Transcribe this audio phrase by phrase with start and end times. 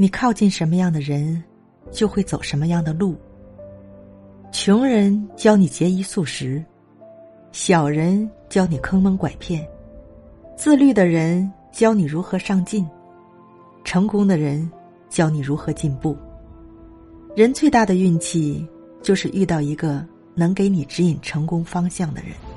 [0.00, 1.44] 你靠近什么样的人
[1.92, 3.14] 就会走什么样的路。
[4.50, 6.64] 穷人教你节衣素食
[7.52, 9.62] 小人教你坑蒙拐骗。
[10.56, 12.88] 自律的人教你如何上进
[13.84, 14.66] 成功的人
[15.10, 16.16] 教你如何进步。
[17.36, 18.66] 人最大的运气
[19.02, 20.02] 就是遇到一个
[20.34, 22.49] 能给你指引成功方向的人。